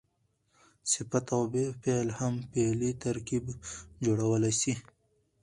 [0.91, 1.41] صفت او
[1.81, 3.45] فعل هم فعلي ترکیب
[4.05, 4.73] جوړولای سي.